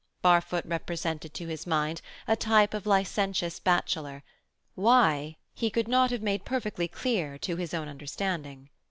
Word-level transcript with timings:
Barfoot 0.23 0.65
represented 0.65 1.31
to 1.35 1.45
his 1.45 1.67
mind 1.67 2.01
a 2.27 2.35
type 2.35 2.73
of 2.73 2.87
licentious 2.87 3.59
bachelor; 3.59 4.23
why, 4.73 5.37
he 5.53 5.69
could 5.69 5.87
not 5.87 6.09
have 6.09 6.23
made 6.23 6.43
perfectly 6.43 6.87
clear 6.87 7.37
to 7.37 7.55
his 7.55 7.71
own 7.71 7.87
understanding. 7.87 8.71